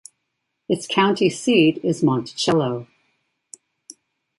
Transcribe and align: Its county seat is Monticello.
Its 0.67 0.87
county 0.87 1.29
seat 1.29 1.77
is 1.83 2.01
Monticello. 2.01 2.87